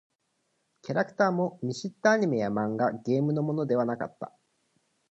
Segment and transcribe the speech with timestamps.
[0.81, 4.33] キャラクターも見知ったアニメや漫画、ゲームのものではなかった。